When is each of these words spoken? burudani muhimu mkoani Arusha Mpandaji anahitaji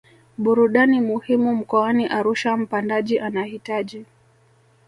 burudani 0.37 1.01
muhimu 1.01 1.55
mkoani 1.55 2.05
Arusha 2.07 2.57
Mpandaji 2.57 3.19
anahitaji 3.19 4.05